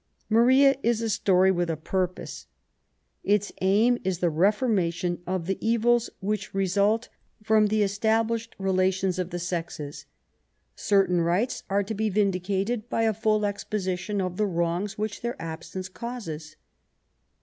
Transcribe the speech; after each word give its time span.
Maria 0.31 0.75
is 0.81 0.99
a 0.99 1.11
story 1.11 1.51
with 1.51 1.69
a 1.69 1.77
purpose. 1.77 2.47
Its 3.23 3.51
aim 3.61 3.99
is 4.03 4.17
the 4.17 4.31
reformation 4.31 5.21
of 5.27 5.45
the 5.45 5.59
evils 5.63 6.09
which 6.21 6.55
result 6.55 7.09
from 7.43 7.67
the 7.67 7.83
esta 7.83 8.25
blished 8.27 8.53
relations 8.57 9.19
of 9.19 9.29
the 9.29 9.37
sexes. 9.37 10.07
Certain 10.75 11.21
rights 11.21 11.61
are 11.69 11.83
to 11.83 11.93
be 11.93 12.09
vindicated 12.09 12.89
by 12.89 13.03
a 13.03 13.13
full 13.13 13.45
exposition 13.45 14.19
of 14.19 14.37
the 14.37 14.47
wrongs 14.47 14.97
which 14.97 15.21
their 15.21 15.39
absence 15.39 15.87
causes. 15.87 16.55